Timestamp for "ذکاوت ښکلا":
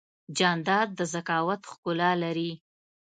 1.13-2.11